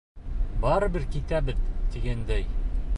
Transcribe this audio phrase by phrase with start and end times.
[0.63, 1.63] Барыбер китәбеҙ
[1.97, 2.53] тигәндәй...